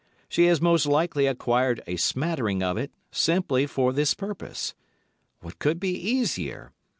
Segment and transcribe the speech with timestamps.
[0.27, 4.73] She has most likely acquired a smattering of it, simply for this purpose.
[5.41, 6.73] What could be easier?